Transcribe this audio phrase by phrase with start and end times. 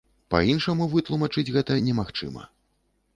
[0.35, 2.47] Па-іншаму вытлумачыць гэта немагчыма.